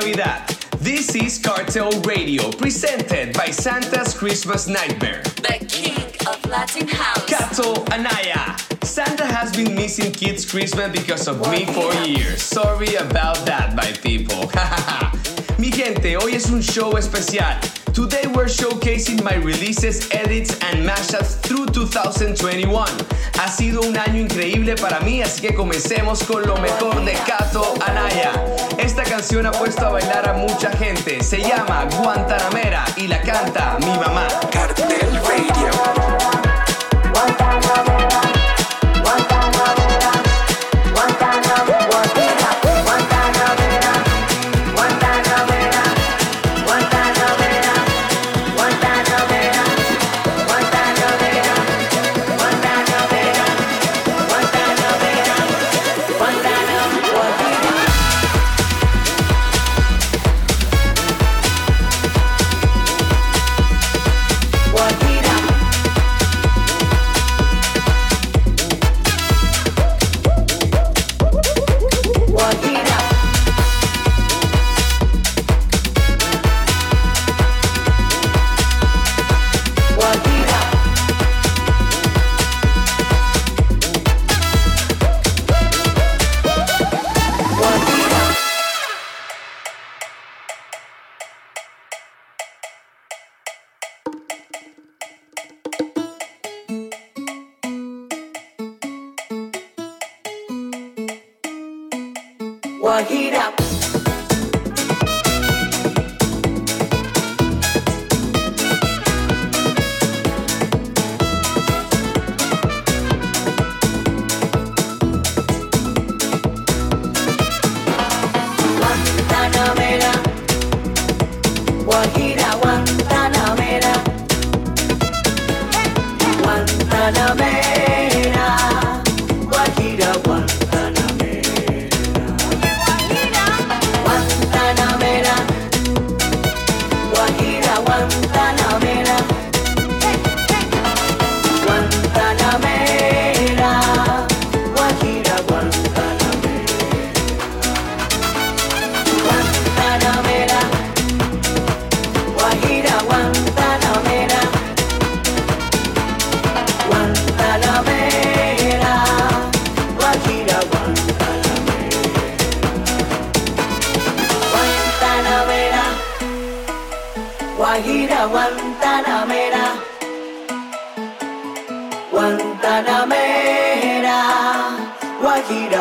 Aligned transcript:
Navidad. 0.00 0.46
This 0.78 1.14
is 1.14 1.38
Cartel 1.38 1.90
Radio, 2.02 2.52
presented 2.52 3.32
by 3.32 3.46
Santa's 3.46 4.12
Christmas 4.12 4.68
Nightmare. 4.68 5.22
The 5.36 5.64
king 5.66 6.04
of 6.28 6.44
Latin 6.44 6.86
House. 6.86 7.24
Kato 7.24 7.82
Anaya. 7.90 8.56
Santa 8.82 9.24
has 9.24 9.56
been 9.56 9.74
missing 9.74 10.12
kids' 10.12 10.44
Christmas 10.44 10.92
because 10.92 11.28
of 11.28 11.40
me 11.50 11.64
for 11.64 11.94
years. 12.04 12.42
Sorry 12.42 12.94
about 12.96 13.46
that, 13.46 13.74
my 13.74 13.90
people. 14.02 14.50
Mi 15.58 15.72
gente, 15.72 16.18
hoy 16.18 16.34
es 16.34 16.50
un 16.50 16.60
show 16.60 16.98
especial. 16.98 17.58
Today 17.94 18.26
we're 18.34 18.44
showcasing 18.44 19.22
my 19.24 19.36
releases, 19.36 20.06
edits, 20.10 20.50
and 20.60 20.86
mashups 20.86 21.40
through 21.40 21.64
2021. 21.66 22.86
Ha 23.38 23.48
sido 23.48 23.80
un 23.80 23.96
año 23.96 24.20
increíble 24.20 24.76
para 24.76 25.00
mí, 25.00 25.22
así 25.22 25.40
que 25.40 25.54
comencemos 25.54 26.22
con 26.24 26.46
lo 26.46 26.58
mejor 26.58 27.02
de 27.06 27.14
Kato 27.26 27.72
Anaya. 27.86 28.32
Esta 28.76 29.02
canción 29.02 29.46
ha 29.46 29.52
puesto 29.52 29.86
a 29.86 29.90
bailar 29.90 30.28
a 30.28 30.34
mucha 30.34 30.70
gente. 30.72 31.24
Se 31.24 31.38
llama 31.38 31.88
Guantanamera 32.02 32.84
y 32.98 33.06
la 33.06 33.22
canta 33.22 33.78
mi 33.80 33.98
mamá. 33.98 34.28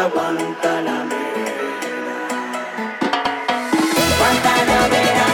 aguanta 0.05 0.81
la 0.81 0.97
Guantanamera. 4.19 5.24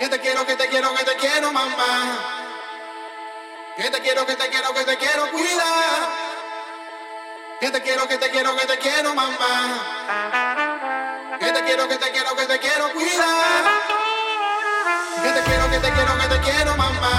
Que 0.00 0.08
te 0.08 0.18
quiero, 0.18 0.46
que 0.46 0.56
te 0.56 0.66
quiero, 0.66 0.94
que 0.94 1.04
te 1.04 1.14
quiero, 1.16 1.52
mamá. 1.52 2.18
Que 3.76 3.90
te 3.90 4.00
quiero, 4.00 4.24
que 4.24 4.34
te 4.34 4.48
quiero, 4.48 4.72
que 4.72 4.82
te 4.84 4.96
quiero, 4.96 5.30
cuidar. 5.30 6.08
Que 7.60 7.70
te 7.70 7.82
quiero, 7.82 8.08
que 8.08 8.16
te 8.16 8.30
quiero, 8.30 8.56
que 8.56 8.66
te 8.66 8.78
quiero, 8.78 9.14
mamá. 9.14 9.36
Que 11.38 11.52
te 11.52 11.62
quiero, 11.64 11.86
que 11.86 11.96
te 11.98 12.10
quiero, 12.12 12.34
que 12.34 12.46
te 12.46 12.58
quiero, 12.58 12.92
cuidar. 12.94 13.64
Que 15.22 15.32
te 15.32 15.42
quiero, 15.42 15.70
que 15.70 15.78
te 15.78 15.92
quiero, 15.92 16.18
que 16.18 16.28
te 16.28 16.40
quiero, 16.40 16.76
mamá. 16.78 17.14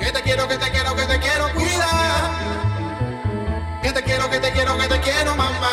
Que 0.00 0.10
te 0.10 0.22
quiero, 0.22 0.48
que 0.48 0.58
te 0.58 0.70
quiero, 0.72 0.96
que 0.96 1.04
te 1.04 1.20
quiero, 1.20 1.52
cuidar. 1.54 2.30
Que 3.82 3.92
te 3.92 4.02
quiero, 4.02 4.28
que 4.30 4.40
te 4.40 4.50
quiero, 4.50 4.76
que 4.76 4.88
te 4.88 5.00
quiero, 5.00 5.36
mamá. 5.36 5.70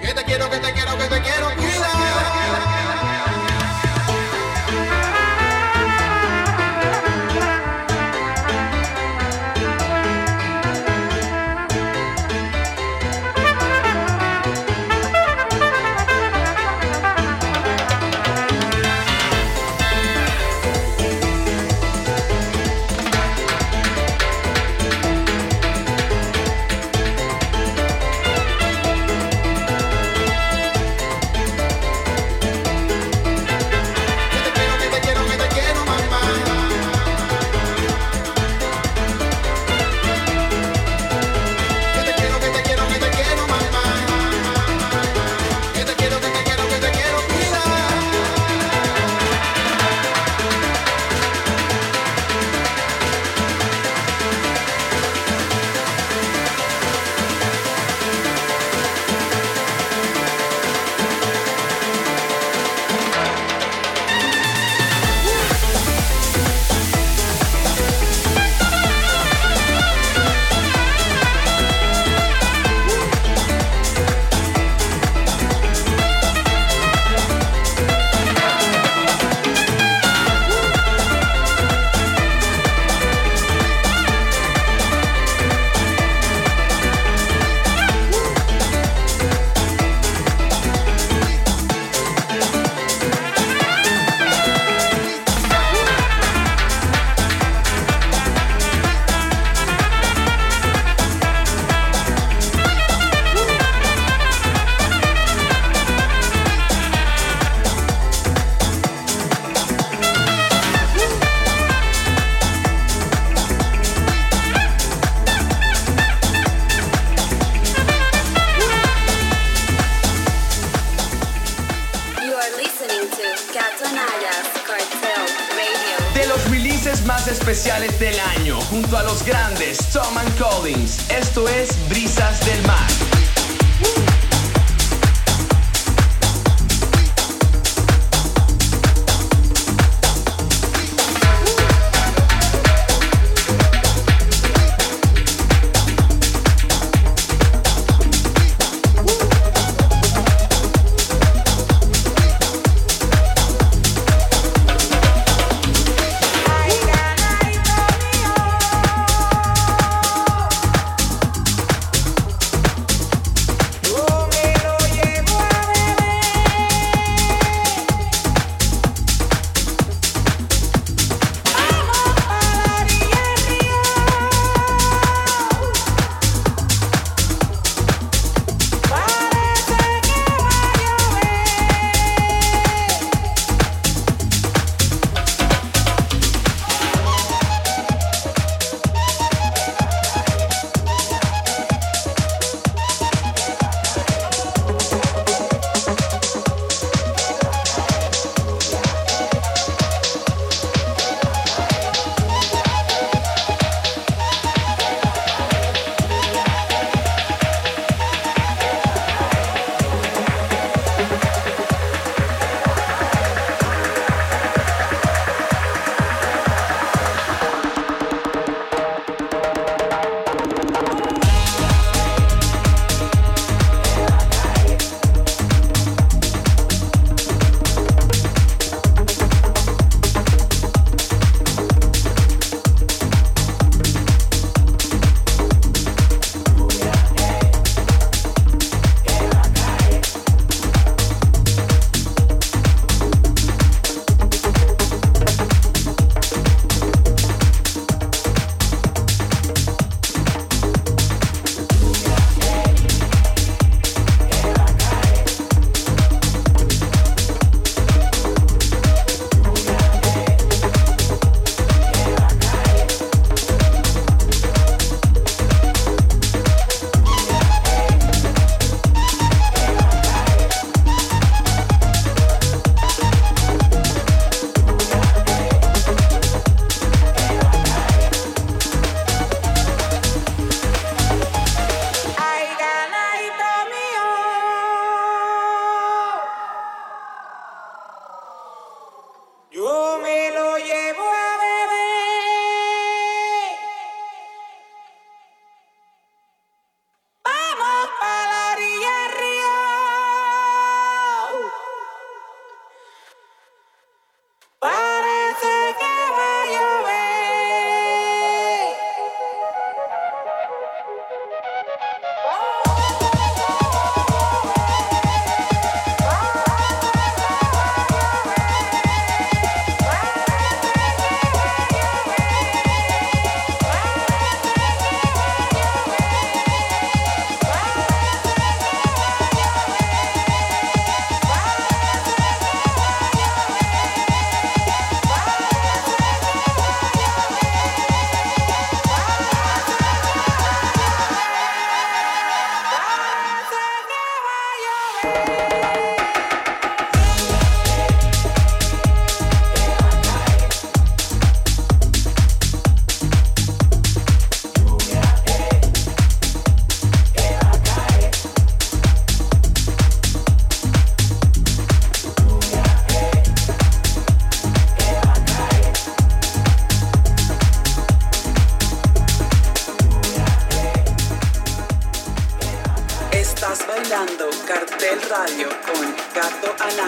Que 0.00 0.12
te 0.12 0.24
quiero, 0.24 0.50
que 0.50 0.58
te 0.58 0.72
quiero, 0.72 0.98
que 0.98 1.04
te 1.04 1.17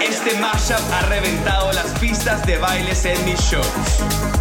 Este 0.00 0.34
mashup 0.40 0.80
ha 0.92 1.02
reventado 1.02 1.72
las 1.72 1.86
pistas 1.98 2.44
de 2.46 2.56
bailes 2.58 3.04
en 3.04 3.24
mis 3.24 3.38
shows. 3.40 4.39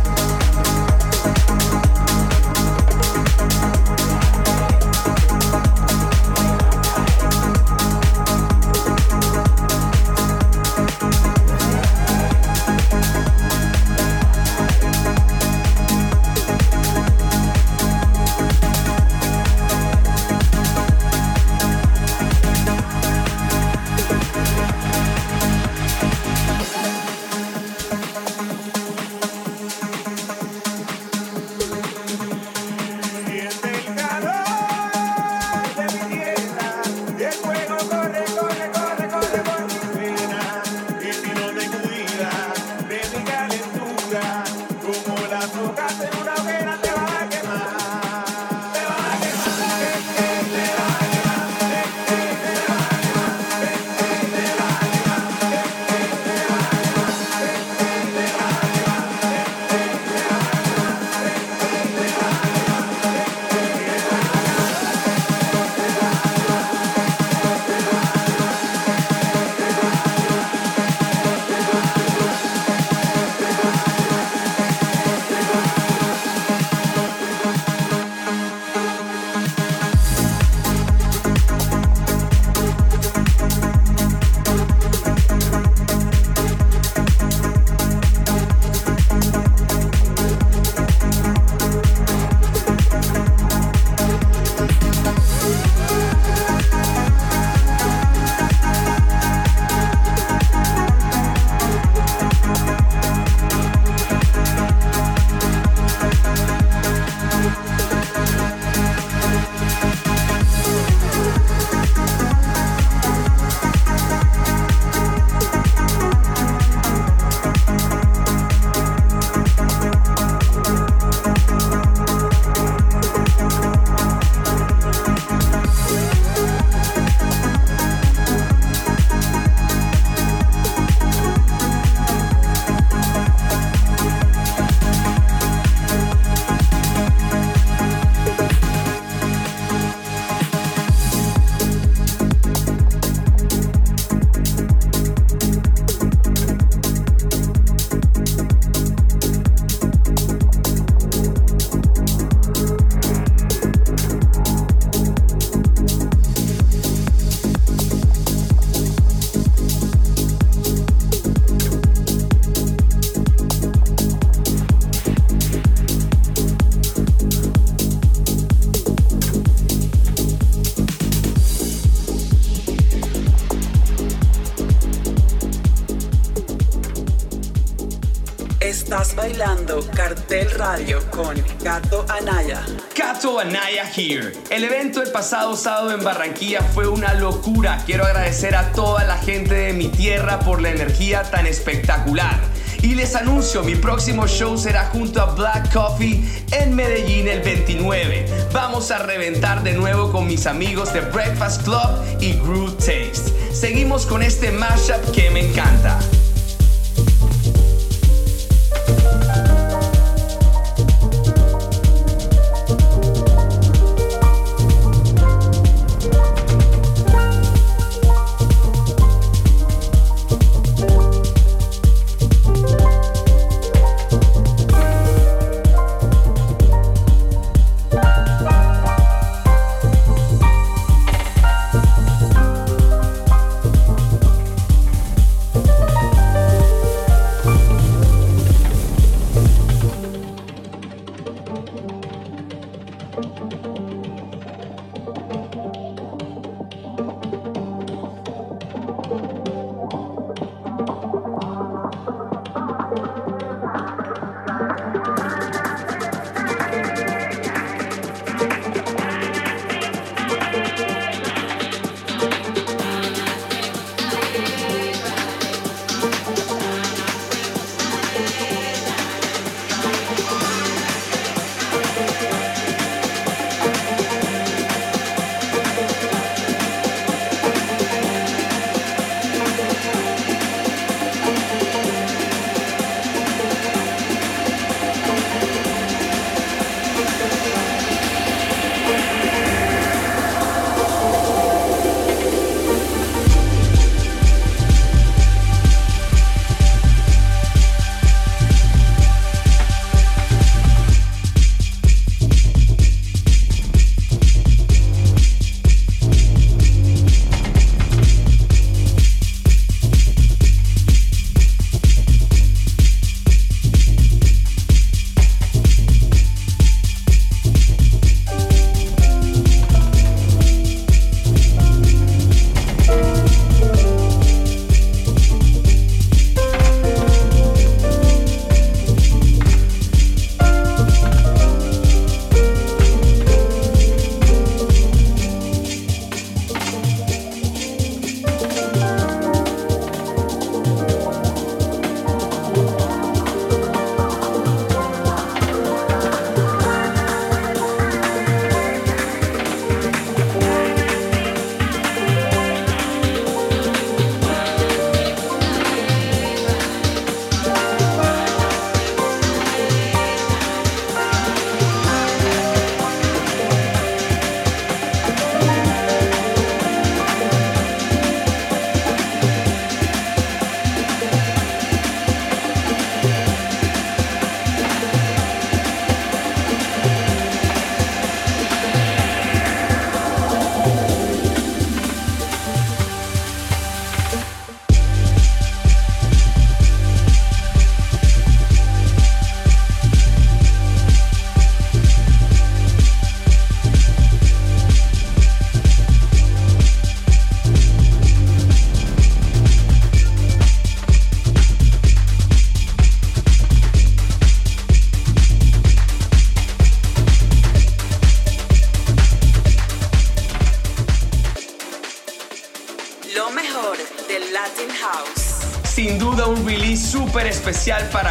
Cartel 179.87 180.49
Radio 180.51 180.99
con 181.09 181.35
Gato 181.61 182.05
Anaya. 182.09 182.65
Cato 182.95 183.39
Anaya 183.39 183.89
Here. 183.95 184.33
El 184.49 184.63
evento 184.63 185.01
el 185.01 185.11
pasado 185.11 185.55
sábado 185.55 185.91
en 185.91 186.03
Barranquilla 186.03 186.61
fue 186.61 186.87
una 186.87 187.13
locura. 187.13 187.83
Quiero 187.85 188.05
agradecer 188.05 188.55
a 188.55 188.71
toda 188.71 189.03
la 189.03 189.17
gente 189.17 189.53
de 189.53 189.73
mi 189.73 189.87
tierra 189.87 190.39
por 190.39 190.61
la 190.61 190.69
energía 190.69 191.23
tan 191.23 191.45
espectacular. 191.45 192.39
Y 192.81 192.95
les 192.95 193.15
anuncio, 193.15 193.63
mi 193.63 193.75
próximo 193.75 194.27
show 194.27 194.57
será 194.57 194.85
junto 194.85 195.21
a 195.21 195.33
Black 195.35 195.73
Coffee 195.73 196.23
en 196.51 196.75
Medellín 196.75 197.27
el 197.27 197.41
29. 197.41 198.25
Vamos 198.53 198.89
a 198.91 198.99
reventar 198.99 199.63
de 199.63 199.73
nuevo 199.73 200.11
con 200.11 200.27
mis 200.27 200.47
amigos 200.47 200.93
de 200.93 201.01
Breakfast 201.01 201.63
Club 201.63 202.21
y 202.21 202.33
Groove 202.33 202.77
Taste. 202.77 203.53
Seguimos 203.53 204.05
con 204.05 204.23
este 204.23 204.51
mashup 204.51 205.11
que 205.11 205.29
me 205.29 205.49
encanta. 205.49 205.99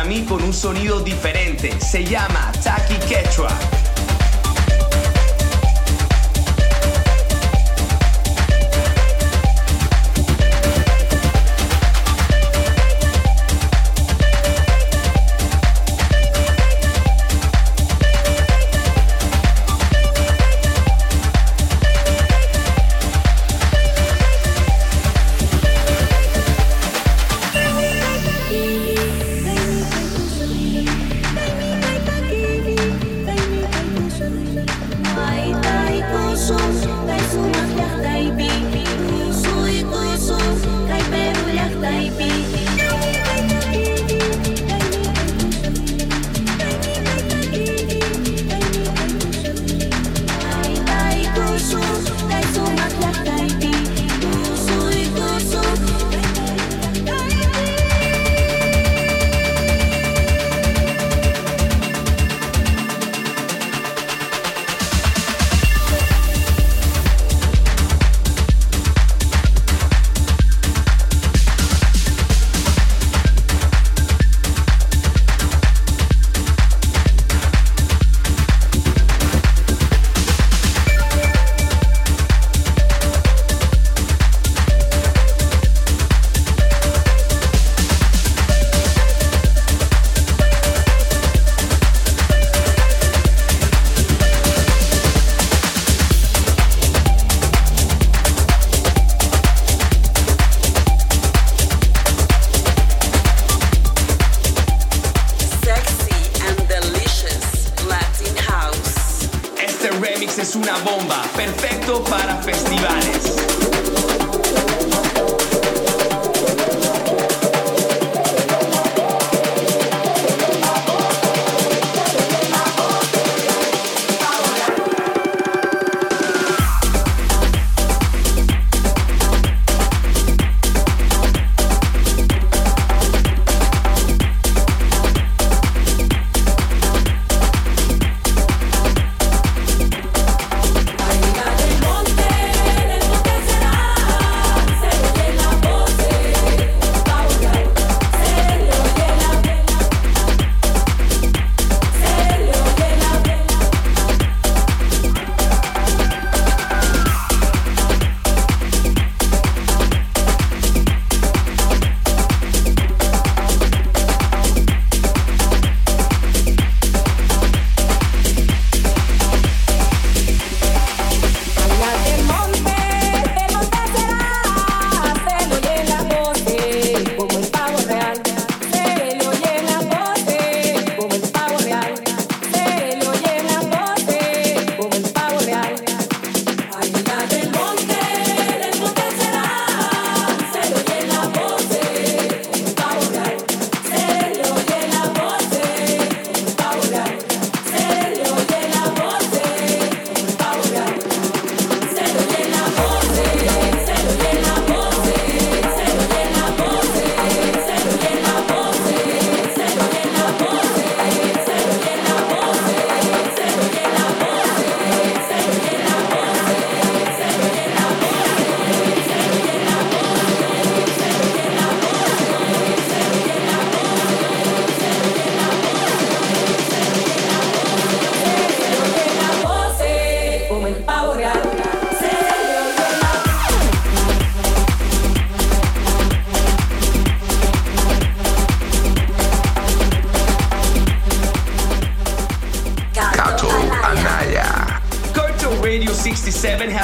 Con 0.09 0.43
un 0.43 0.55
sonido 0.55 1.01
diferente. 1.01 1.71
Se 1.81 2.03
llama 2.03 2.51
Taki 2.63 2.95
Quechua. 3.07 3.68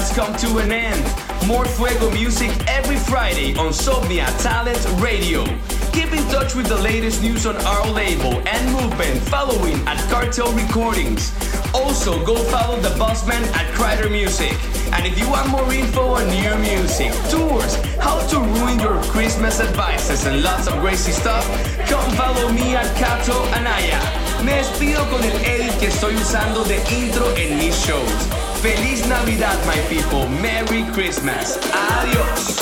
Has 0.04 0.16
come 0.16 0.34
to 0.36 0.58
an 0.58 0.72
end. 0.72 1.02
More 1.46 1.64
Fuego 1.64 2.10
music 2.10 2.50
every 2.68 2.96
Friday 2.96 3.56
on 3.56 3.72
Somnia 3.72 4.26
Talent 4.42 4.84
Radio. 5.00 5.44
Keep 5.92 6.12
in 6.12 6.24
touch 6.28 6.54
with 6.54 6.66
the 6.66 6.76
latest 6.82 7.22
news 7.22 7.46
on 7.46 7.56
our 7.64 7.88
label 7.90 8.34
and 8.46 8.62
movement 8.72 9.20
following 9.28 9.76
at 9.86 9.98
Cartel 10.10 10.52
Recordings. 10.52 11.32
Also, 11.72 12.22
go 12.24 12.36
follow 12.36 12.78
the 12.80 12.90
bossman 13.00 13.42
at 13.54 13.66
Crider 13.74 14.10
Music. 14.10 14.52
And 14.92 15.06
if 15.06 15.18
you 15.18 15.28
want 15.30 15.48
more 15.48 15.72
info 15.72 16.14
on 16.18 16.28
new 16.28 16.54
music, 16.58 17.12
tours, 17.30 17.76
how 17.96 18.20
to 18.28 18.38
ruin 18.40 18.78
your 18.80 19.00
Christmas 19.04 19.60
advices, 19.60 20.26
and 20.26 20.42
lots 20.42 20.66
of 20.66 20.74
crazy 20.80 21.12
stuff, 21.12 21.44
come 21.88 22.10
follow 22.12 22.52
me 22.52 22.76
at 22.76 22.88
Kato 22.96 23.38
Anaya. 23.56 24.00
Me 24.44 24.52
despido 24.52 25.08
con 25.08 25.22
el 25.24 25.36
edit 25.44 25.72
que 25.80 25.88
estoy 25.88 26.14
usando 26.16 26.64
de 26.64 26.76
intro 26.92 27.34
en 27.36 27.56
mis 27.58 27.74
shows. 27.86 28.43
Feliz 28.64 29.06
Navidad, 29.06 29.58
my 29.66 29.78
people. 29.90 30.26
Merry 30.40 30.84
Christmas. 30.94 31.58
Adiós. 31.70 32.56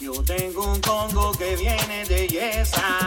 Yo 0.00 0.24
tengo 0.24 0.72
un 0.72 0.80
congo 0.80 1.32
que 1.32 1.54
viene 1.56 2.06
de 2.06 2.26
Yesa. 2.28 2.99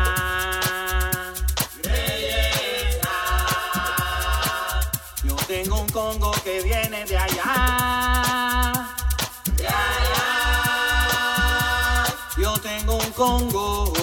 Congo. 13.24 14.03